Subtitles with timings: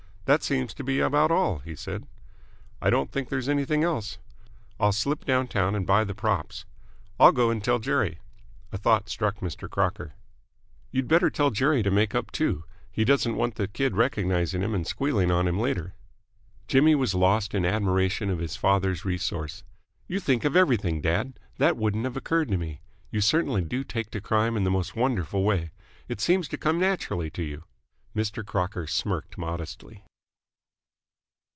[0.25, 2.07] "That seems to be about all," he said.
[2.81, 4.17] "I don't think there's anything else."
[4.79, 6.63] "I'll slip downtown and buy the props."
[7.19, 8.19] "I'll go and tell Jerry."
[8.71, 9.69] A thought struck Mr.
[9.69, 10.13] Crocker.
[10.89, 12.63] "You'd better tell Jerry to make up, too.
[12.89, 15.95] He doesn't want the kid recognising him and squealing on him later."
[16.65, 19.65] Jimmy was lost in admiration of his father's resource.
[20.07, 21.39] "You think of everything, dad!
[21.57, 22.79] That wouldn't have occurred to me.
[23.09, 25.71] You certainly do take to Crime in the most wonderful way.
[26.07, 27.65] It seems to come naturally to you!"
[28.15, 28.45] Mr.
[28.45, 30.05] Crocker smirked modestly.